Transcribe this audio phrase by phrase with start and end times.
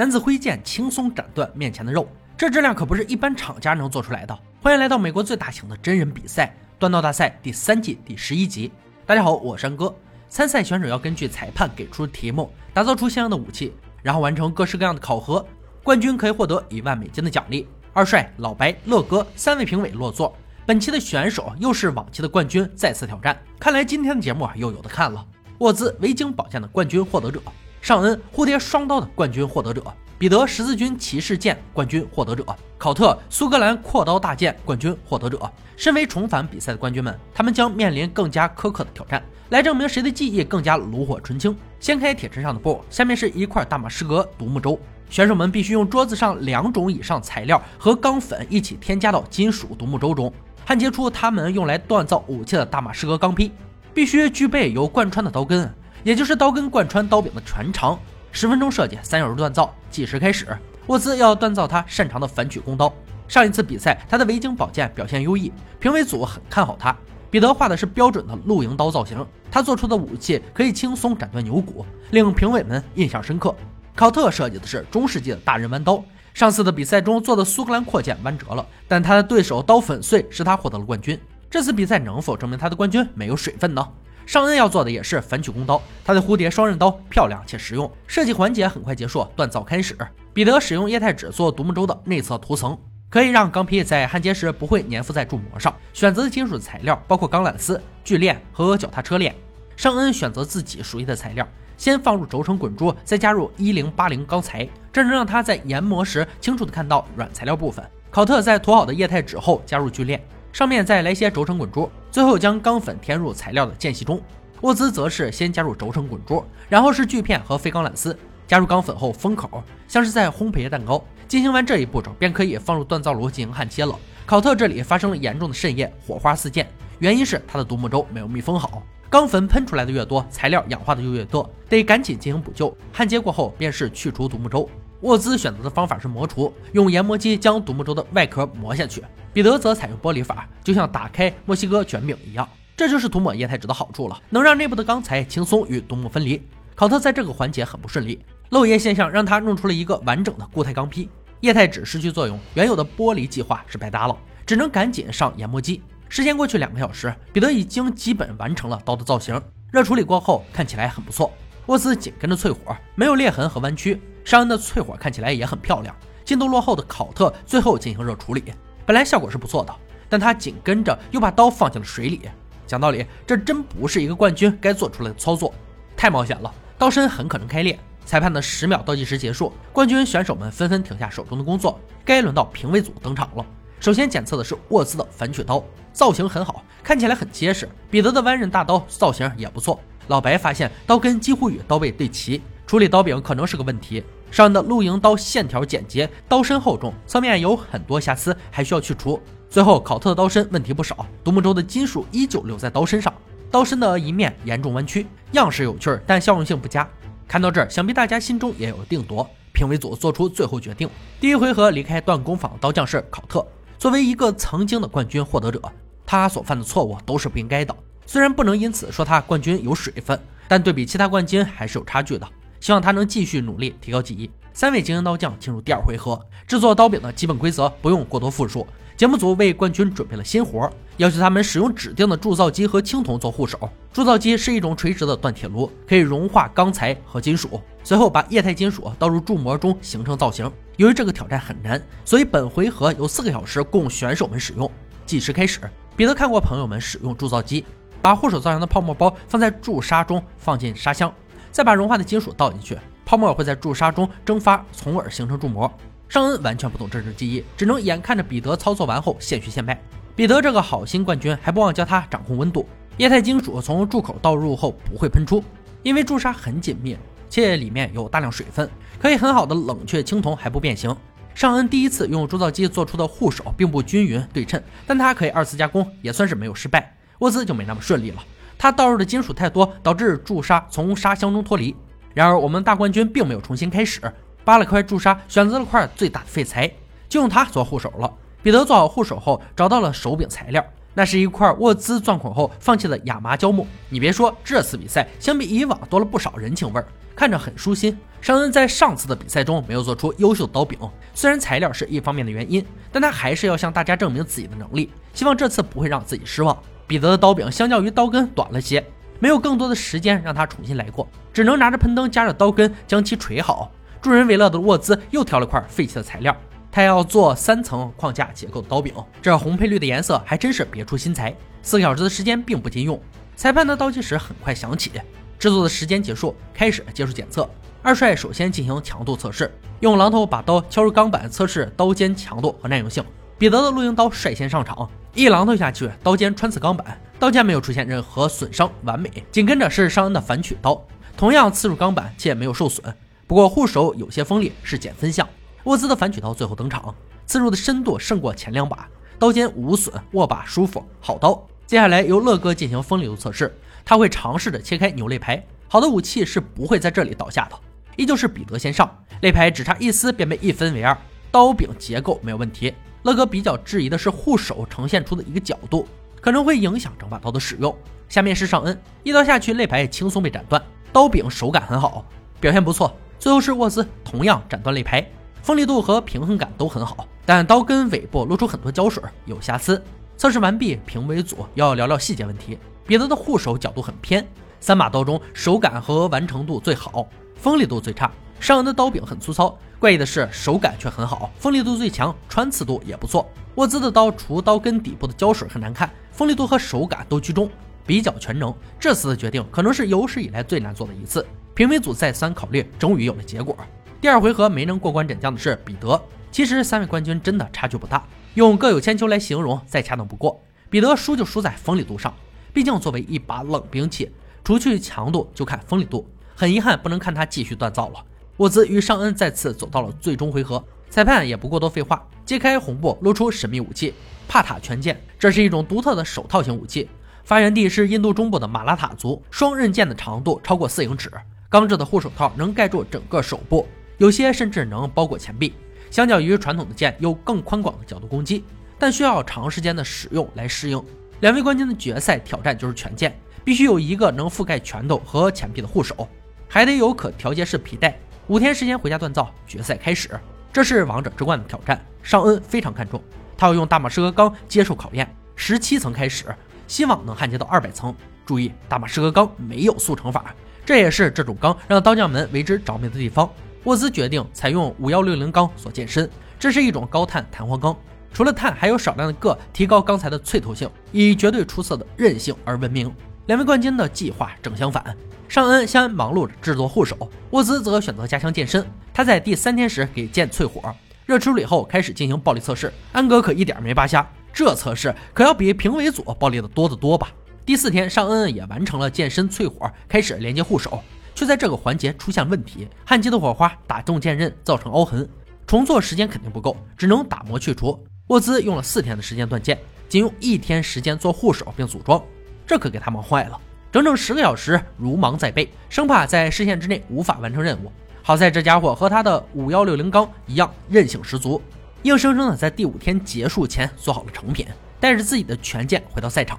[0.00, 4.34] 男子挥剑轻松斩断面前的肉，这质量可不是一般厂家能做出来的。
[4.62, 8.72] 欢迎来到美国最大型的真人比赛——断刀大赛第三季第十一集。
[9.04, 9.94] 大家好，我是山哥。
[10.26, 15.46] 参赛选手要根据裁判给出的题目，打造出相应的武器，然后完成各式各样的考核。
[15.82, 17.68] 冠军可以获得一万美金的奖励。
[17.92, 20.34] 二帅、老白、乐哥三位评委落座。
[20.64, 25.22] 本期的选手又是往期的冠军再次挑战，看来今天的节目又有的看了。
[25.58, 27.38] 沃兹维京宝剑的冠军获得者，
[27.80, 29.82] 尚恩蝴蝶双刀的冠军获得者，
[30.18, 32.44] 彼得十字军骑士剑冠军获得者，
[32.76, 35.50] 考特苏格兰阔刀大剑冠军获得者。
[35.76, 41.56] 身为重返比赛的冠军们，他们将面临更加苛刻的挑战，来证明谁的技艺更加炉火纯青。
[41.80, 44.78] 掀开铁砧上的布，下面是一块大马士革独木舟。
[45.08, 50.30] 选手们必须用桌子上两种以上材料和钢粉一起添加到金属独木舟中。
[50.66, 53.50] 焊接出他们用来锻造武器的大马士革钢坯，
[53.94, 55.72] 必须具备有贯穿的刀根，
[56.02, 57.98] 也就是刀根贯穿刀柄的全长。
[58.32, 60.46] 十分钟设计，三小时锻造，计时开始。
[60.86, 62.92] 沃兹要锻造他擅长的反曲弓刀。
[63.28, 66.96] 上一次比赛，他的维京宝剑表现优异，评委组很看好他。
[67.30, 73.54] 彼得画的是标准的露营刀造型，他做出的武器可以轻松斩断牛骨，令评委们印象深刻。
[73.94, 76.02] 考特设计的是中世纪的大人弯刀。
[76.34, 81.20] 上次的比赛中做的苏格兰扩剑弯折了，但他的对手刀粉碎，使他获得了冠军。
[81.50, 83.86] 这次比赛能否证明他的冠军没有水分呢？
[84.30, 87.90] 尚恩要做的也是反曲弓刀，他的蝴蝶双刃刀漂亮且实用。
[88.06, 89.98] 设计环节很快结束，锻造开始。
[90.32, 95.74] 彼得使用液态纸做独木舟的内侧涂层，可以让钢坯在焊接时不会粘附在铸模上。
[95.92, 99.34] 选择的金属材料包括钢缆丝、锯链和脚踏车链。
[99.76, 101.44] 尚恩选择自己熟悉的材料。
[101.76, 107.84] 先放入轴承滚珠，再加入一零八零钢材，这能让他在研磨时清楚地看到软材料部分。
[108.12, 114.20] 考特在涂好的液态纸后加入锯链，上面再来些轴承滚珠，最后将钢粉填入材料的间隙中。
[114.62, 121.02] 沃兹则是先加入轴承滚珠，然后是锯片和废钢缆丝，加入钢粉后封口，像是在烘焙蛋糕。
[121.26, 123.96] 进行完这一步骤，便可以放入锻造炉进行焊接了。
[124.26, 126.66] 考特这里发生了严重的渗液，火花四溅，
[126.98, 128.82] 原因是他的独木舟没有密封好。
[129.08, 132.76] 钢粉喷出来的越多，材料氧化的就越多，得赶紧进行补救。
[132.92, 134.68] 焊接过后便是去除独木舟。
[135.00, 139.02] 沃兹选择的方法是磨除，用研磨机将独木舟的外壳磨下去。
[139.32, 142.46] 彼得则采用玻璃法，就像打开墨西哥卷饼一样。
[142.76, 146.42] 这就是涂抹液态纸的好处了，能让内部的钢材轻松与独木分离。
[146.74, 151.08] 考特在这个环节很不顺利，漏液现象让他弄出了一个完整的固态钢坯。
[151.40, 155.82] 液态纸失去作用，原有的玻璃计划是白搭了，只能赶紧上研磨机。
[156.08, 159.40] 时间过去两个小时，彼得已经基本完成了刀的造型。
[159.70, 161.32] 热处理过后，看起来很不错。
[161.66, 164.00] 沃兹紧跟着淬火，没有裂痕和弯曲。
[164.24, 165.94] 尚恩的淬火看起来也很漂亮。
[166.24, 168.44] 进度落后的考特最后进行热处理，
[168.86, 169.74] 本来效果是不错的，
[170.08, 172.20] 但他紧跟着又把刀放进了水里。
[172.66, 175.52] 讲道理，这真不是一个冠军该做出来的操作，
[175.96, 177.76] 太冒险了，刀身很可能开裂。
[178.04, 183.44] 裁判的十秒倒计时结束，冠军选手们纷纷停下手中的工作，该轮到评委组登场了。
[183.80, 187.68] 首先检测的是沃兹的反曲刀，造型很好，看起来很结实。
[187.90, 189.80] 彼得的弯刃大刀造型也不错。
[190.08, 194.00] 老白发现刀根几乎与刀背对齐，处理刀柄可能是个问题。
[194.30, 199.20] 上的露营刀线条简洁，刀身厚重，侧面有很多瑕疵，还需要去除。
[199.48, 203.12] 最后考特的刀身问题不少，独木舟的金属依旧留在刀身上，
[203.50, 206.88] 刀身的一面严重弯曲，样式有趣儿，但效用性不佳。
[207.26, 209.28] 看到这儿，想必大家心中也有定夺。
[209.52, 210.88] 评委组做出最后决定，
[211.20, 213.44] 第一回合离开锻工坊的刀匠是考特。
[213.80, 215.60] 作为一个曾经的冠军获得者，
[216.06, 217.74] 他所犯的错误都是不应该的。
[218.06, 220.16] 虽然不能因此说他冠军有水分，
[220.46, 222.24] 但对比其他冠军还是有差距的。
[222.60, 224.30] 希望他能继续努力，提高技艺。
[224.52, 228.66] 三位精英刀匠进入第二回合，制作刀柄的基本规则不用过多复述。
[228.96, 233.58] 节目组为冠军准备了新活，要求他们使用指定的铸造机和青铜做护手。
[233.94, 240.52] 铸造机是一种垂直的锻铁炉，可以融化钢材和金属，随后把液态金属倒入铸模中形成造型。
[240.76, 244.70] 由于这个挑战很难，所以本回合有四个小时供选手们使用。
[245.06, 245.60] 计时开始，
[245.96, 247.64] 彼得看过朋友们使用铸造机，
[248.02, 251.10] 把护手造型的泡沫包放在铸砂中，放进砂箱，
[251.50, 255.70] 再把融化的金属倒进去，泡沫会在铸砂中蒸发，从而形成铸模。
[256.08, 259.80] 尚恩完全不懂这种技艺，只能眼看着彼得操作完后现学现卖。
[260.16, 262.68] 彼得这个好心冠军还不忘教他掌控温度。
[262.96, 265.42] 液态金属从铸口倒入后不会喷出，
[265.82, 266.96] 因为铸砂很紧密，
[267.28, 268.68] 且里面有大量水分，
[269.00, 270.94] 可以很好的冷却青铜还不变形。
[271.32, 276.94] 尚恩第一次用铸造机做出的护手并不均匀对称，但他可以二次加工，也算是没有失败。
[277.20, 278.22] 沃兹就没那么顺利了，
[278.62, 281.74] 他倒入的金属太多，导致铸砂从砂箱中脱离。
[282.12, 284.02] 然而我们大冠军并没有重新开始。
[284.44, 286.70] 扒了块铸砂，选择了块最大的废材，
[287.08, 288.12] 就用它做护手了。
[288.42, 290.62] 彼得做好护手后，找到了手柄材料，
[290.92, 293.66] 那是一块沃兹钻孔后放弃的亚麻胶木。
[293.88, 296.86] 你别说，这次比赛相比以往多了不少人情味儿。
[297.16, 297.96] 看着很舒心。
[298.20, 300.78] 尚恩在上次的比赛中没有做出优秀刀柄，
[301.14, 306.54] 虽然材料是一方面的原因，但他还是要向大家证明自己的能力，希望这次不会让自己失望。
[306.90, 308.84] 彼得的刀柄相较于刀根短了些，
[309.20, 313.70] 没有更多的时间让他重新来过，只能拿着喷灯加热刀根将其锤好。
[314.02, 316.36] 助人为乐的沃兹又挑了块废弃的材料，
[316.68, 318.92] 他要做三层框架结构的刀柄，
[319.22, 321.32] 这红配绿的颜色还真是别出心裁。
[321.62, 323.00] 四个小时的时间并不经用，
[323.36, 324.90] 裁判的倒计时很快响起，
[325.38, 327.48] 制作的时间结束，开始接受检测。
[327.84, 329.48] 二帅首先进行强度测试，
[329.78, 333.04] 用榔头把刀敲入钢板测试刀尖强度和耐用性。
[333.40, 334.86] 彼得的露营刀率先上场。
[335.14, 339.10] 一榔头下去，刀尖穿刺钢板，刀尖没有出现任何损伤，完美。
[339.32, 340.78] 紧跟着是尚恩的反曲刀，
[341.16, 342.94] 同样刺入钢板且没有受损，
[343.26, 345.26] 不过护手有些锋利，是减分项。
[345.64, 346.94] 沃兹的反曲刀最后登场，
[347.24, 348.86] 刺入的深度胜过前两把，
[349.18, 351.42] 刀尖无损，握把舒服，好刀。
[351.66, 353.50] 接下来由乐哥进行锋利度测试，
[353.86, 357.58] 他会尝试着切开牛肋排，好的武器是不会在这里倒下的。
[357.96, 360.94] 依旧是彼得先上，肋排只差一丝便被一分为二，
[361.30, 362.74] 刀柄结构没有问题。
[363.02, 365.86] 乐哥比较质疑的是护手呈现出的一个角度，
[366.20, 367.74] 可能会影响整把刀的使用。
[368.08, 370.62] 下面是尚恩，一刀下去，肋排也轻松被斩断，
[370.92, 372.04] 刀柄手感很好，
[372.40, 372.94] 表现不错。
[373.18, 375.06] 最后是沃斯，同样斩断肋排，
[375.42, 379.82] 锋利度和平衡感都很好，但刀根尾部露出很多胶水，有瑕疵。
[380.16, 382.58] 测试完毕，评委组要聊聊细节问题。
[382.86, 384.26] 彼得的护手角度很偏，
[384.58, 387.06] 三把刀中手感和完成度最好，
[387.36, 388.10] 锋利度最差。
[388.40, 389.56] 尚恩的刀柄很粗糙。
[389.78, 393.30] 怪异的是，手感却很好，锋利度最强，穿刺度也不错。
[393.54, 397.50] 沃兹的刀除刀根底部的胶水很难看，锋利度和手感都居中，
[397.86, 398.54] 比较全能。
[398.78, 401.24] 这次的决定可能是有史以来最难做的一次。
[401.54, 403.54] 评委组再三考虑，终于有了结果。
[404.00, 406.00] 第二回合没能过关斩将的是彼得。
[406.32, 408.02] 其实三位冠军真的差距不大，
[408.34, 410.40] 用各有千秋来形容再恰当不过。
[410.70, 412.14] 彼得输就输在锋利度上，
[412.54, 414.10] 毕竟作为一把冷兵器，
[414.44, 416.08] 除去强度就看锋利度。
[416.34, 418.04] 很遗憾不能看他继续锻造了。
[418.40, 423.92] 沃兹与尚恩再次走到了最终回合，裁判也不过多废话，揭开红布，露出神秘武器——
[424.26, 424.98] 帕塔拳剑。
[425.18, 426.88] 这是一种独特的手套型武器，
[427.22, 429.22] 发源地是印度中部的马拉塔族。
[429.30, 431.12] 双刃剑的长度超过四英尺，
[431.50, 435.52] 钢制的护手套能盖住整个手部，有些甚至能包裹前臂。
[435.90, 438.42] 相较于传统的剑，有更宽广的角度攻击，
[438.78, 440.82] 但需要长时间的使用来适应。
[441.20, 443.14] 两位冠军的决赛挑战就是拳剑，
[443.44, 446.08] 必须有一个能覆盖拳头和前臂的护手，
[446.48, 447.94] 还得有可调节式皮带。
[448.28, 450.08] 五天时间回家锻造，决赛开始。
[450.52, 453.02] 这是王者之冠的挑战，尚恩非常看重，
[453.36, 455.08] 他要用大马士革钢接受考验。
[455.34, 456.26] 十七层开始，
[456.68, 457.94] 希望能焊接到二百层。
[458.24, 460.34] 注意，大马士革钢没有速成法，
[460.64, 463.28] 这也是这种钢让刀匠们为之着迷的地方。
[463.64, 466.08] 沃兹决定采用五幺六零钢所健身，
[466.38, 467.76] 这是一种高碳弹簧钢，
[468.12, 472.92] 除了碳，还有少量的铬，提高钢材的脆透性，以绝对出色的韧性而闻名。
[473.30, 474.84] 两位冠军的计划正相反。
[475.28, 478.68] 尚恩先忙碌着制作护手，沃兹则选择加强健身。
[478.92, 480.74] 他在第三天时给剑淬火，
[481.06, 482.72] 热处理后开始进行暴力测试。
[482.90, 487.12] 安格可一点没扒瞎，这测试可要比评委组暴力的多得多吧？
[487.46, 490.82] 第四天，尚恩也完成了健身淬火，开始连接护手，
[491.14, 495.08] 却在这个环节出现问题，焊接的火花打中剑刃，造成凹痕。
[495.46, 497.80] 重做时间肯定不够，只能打磨去除。
[498.08, 499.56] 沃兹用了四天的时间断剑，
[499.88, 502.02] 仅用一天时间做护手并组装，
[502.50, 503.40] 这可给他忙坏了。
[503.70, 507.70] 整整十个小时，如芒在背，生怕在视线之内无法完成任务。
[508.02, 511.40] 好在这家伙和他的五幺六零钢一样，韧性十足，
[511.84, 514.44] 硬生生的在第五天结束前做好了成品，
[514.80, 516.36] 带着自己的权剑回到赛场。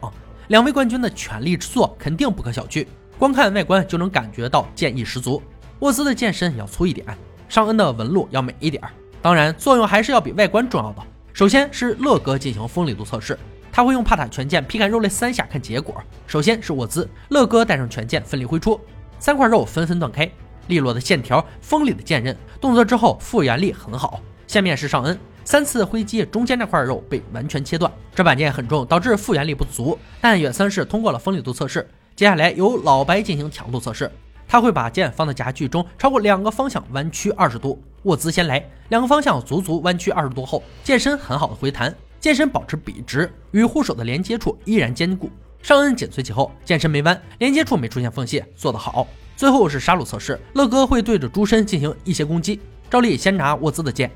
[0.49, 2.85] 两位冠军的全力之作肯定不可小觑，
[3.17, 5.41] 光看外观就能感觉到剑意十足。
[5.79, 7.07] 沃兹的剑身要粗一点，
[7.47, 8.83] 尚恩的纹路要美一点，
[9.21, 11.01] 当然作用还是要比外观重要的。
[11.31, 13.39] 首先是乐哥进行锋利度测试。
[13.71, 15.95] 他会用帕塔拳剑劈砍肉类三下，看结果。
[16.27, 18.79] 首先是沃兹，乐哥带上拳剑奋力挥出，
[19.19, 20.29] 三块肉纷纷断开，
[20.67, 24.19] 利落的线条，锋利的剑刃，动作之后复原力很好。
[24.45, 27.89] 下面是尚恩，三次挥击，中间那块肉被完全切断。
[28.13, 31.87] 这把剑很重，导致复原力不足，但也算是通过了锋利度测试。
[32.15, 34.11] 接下来由老白进行强度测试，
[34.47, 37.81] 他会把剑放在夹具中，超过两个方向弯曲二十度。
[38.03, 41.95] 沃兹先来，两个方向足足弯曲二十度后，剑身很好的回弹。
[42.21, 45.27] 剑身保持笔直，与护手的连接处依然坚固。
[45.63, 49.07] 尚恩紧随其后，剑身没弯，连接处没出现缝隙，做得好。
[49.35, 52.61] 最后是杀戮测试，乐哥会对着猪身进行一些攻击。
[52.91, 54.11] 照例先拿沃兹的剑，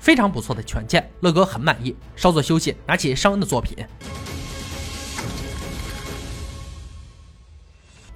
[0.00, 1.94] 非常不错的拳剑，乐哥很满意。
[2.16, 3.76] 稍作休息，拿起尚恩的作品，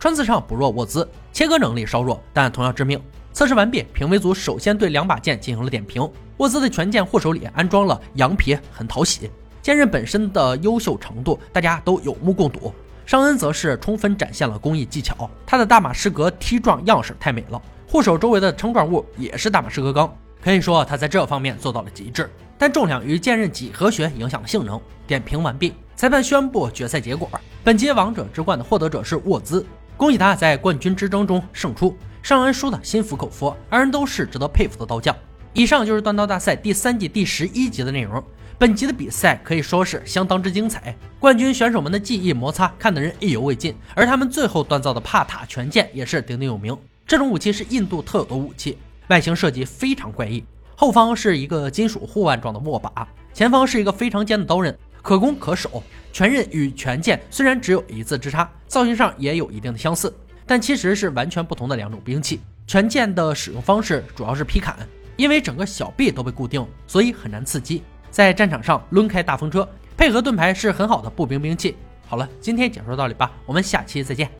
[0.00, 3.00] 穿刺上不弱沃兹，切割能力稍弱，但同样致命。
[3.32, 6.06] 测试完毕，评委组首先对两把剑进行了点评。
[6.36, 9.30] 沃兹的全剑护手里安装了羊皮，很讨喜。
[9.62, 12.72] 剑刃本身的优秀程度，大家都有目共睹。
[13.06, 22.28] 尚恩则是充分展现了工艺技巧，他的大马士革梯状样式太美了，护手周围的撑状物也是大马士革钢，可以说他在这方面做到了极致。
[22.58, 24.80] 但重量与剑刃几何学影响了性能。
[25.06, 27.28] 点评完毕，裁判宣布决赛结果：
[27.64, 29.64] 本届王者之冠的获得者是沃兹，
[30.02, 31.97] 恭喜他在冠军之争中胜出。
[32.25, 35.14] 尚恩输的心服口服，二人都是值得佩服的刀匠。
[35.52, 38.21] 以上就是断刀大赛第三季第十一集的内容。
[38.59, 46.76] 本集的比赛可以说是相当之精彩，冠军选手们的技艺摩擦看得人意犹未尽，而他们最后锻造的帕塔拳剑也是鼎鼎有名。
[47.06, 50.42] 这种武器是印度特有的武器，外形设计非常怪异，
[50.75, 55.80] 后方是一个金属护腕状的握把，前方是一个非常尖的刀刃，可攻可守。
[56.12, 60.14] 拳刃与拳剑虽然只有一字之差，造型上也有一定的相似，
[60.47, 62.40] 但其实是完全不同的两种兵器。
[62.66, 64.76] 拳剑的使用方式主要是劈砍，
[65.16, 67.83] 因为整个小臂都被固定，所以很难刺激。
[68.11, 69.66] 在战场上抡开大风车，
[69.97, 71.75] 配合盾牌是很好的步兵兵器。
[72.07, 74.31] 好了，今天解说到这里吧，我们下期再见。